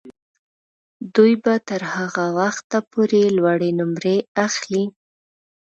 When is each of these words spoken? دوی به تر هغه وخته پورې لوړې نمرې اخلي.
دوی 1.15 1.33
به 1.43 1.53
تر 1.67 1.81
هغه 1.95 2.25
وخته 2.39 2.77
پورې 2.91 3.21
لوړې 3.37 3.71
نمرې 3.79 4.17
اخلي. 4.45 4.83